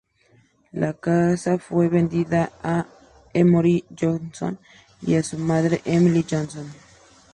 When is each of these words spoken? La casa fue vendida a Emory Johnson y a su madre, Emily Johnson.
La 0.73 0.93
casa 0.93 1.59
fue 1.59 1.87
vendida 1.87 2.53
a 2.63 2.87
Emory 3.35 3.85
Johnson 3.95 4.57
y 5.03 5.13
a 5.13 5.21
su 5.21 5.37
madre, 5.37 5.83
Emily 5.85 6.25
Johnson. 6.27 6.73